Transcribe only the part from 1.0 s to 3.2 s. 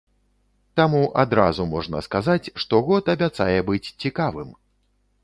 адразу можна сказаць, што год